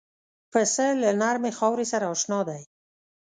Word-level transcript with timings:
پسه 0.51 0.87
له 1.01 1.09
نرمې 1.21 1.51
خاورې 1.57 1.85
سره 1.91 2.05
اشنا 2.13 2.39
دی. 2.49 2.61